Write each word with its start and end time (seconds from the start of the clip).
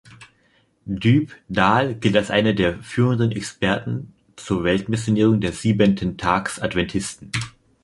Dybdahl 0.87 1.93
gilt 1.93 2.15
als 2.17 2.31
einer 2.31 2.53
der 2.53 2.79
führenden 2.81 3.31
Experten 3.31 4.15
zur 4.35 4.63
Weltmissionierung 4.63 5.41
der 5.41 5.51
Siebenten-Tags-Adventisten. 5.53 7.31